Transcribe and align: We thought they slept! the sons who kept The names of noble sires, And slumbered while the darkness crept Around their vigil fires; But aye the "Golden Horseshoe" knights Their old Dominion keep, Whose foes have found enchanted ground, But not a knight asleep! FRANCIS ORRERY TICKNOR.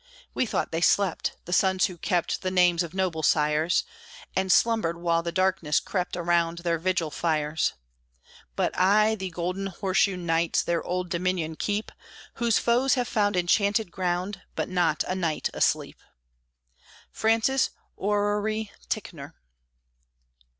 We 0.33 0.47
thought 0.47 0.71
they 0.71 0.81
slept! 0.81 1.37
the 1.45 1.53
sons 1.53 1.85
who 1.85 1.95
kept 1.95 2.41
The 2.41 2.49
names 2.49 2.81
of 2.81 2.95
noble 2.95 3.21
sires, 3.21 3.83
And 4.35 4.51
slumbered 4.51 4.97
while 4.97 5.21
the 5.21 5.31
darkness 5.31 5.79
crept 5.79 6.17
Around 6.17 6.57
their 6.57 6.79
vigil 6.79 7.11
fires; 7.11 7.73
But 8.55 8.75
aye 8.79 9.13
the 9.13 9.29
"Golden 9.29 9.67
Horseshoe" 9.67 10.17
knights 10.17 10.63
Their 10.63 10.81
old 10.83 11.09
Dominion 11.11 11.55
keep, 11.55 11.91
Whose 12.37 12.57
foes 12.57 12.95
have 12.95 13.07
found 13.07 13.37
enchanted 13.37 13.91
ground, 13.91 14.41
But 14.55 14.69
not 14.69 15.03
a 15.07 15.13
knight 15.13 15.51
asleep! 15.53 15.99
FRANCIS 17.11 17.69
ORRERY 17.95 18.71
TICKNOR. 18.89 19.35